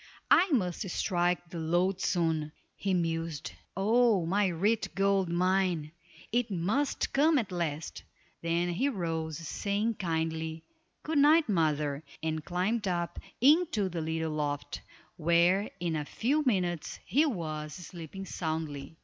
[0.31, 3.51] "I must strike the lode soon," he mused.
[3.77, 5.91] "Oh, my rich gold mine;
[6.31, 8.01] it must come at last."
[8.41, 10.63] Then he rose, saying, kindly,
[11.03, 14.81] "Good night, mother," and climbed up into the little loft,
[15.17, 18.97] where in a few minutes he was sleeping soundly.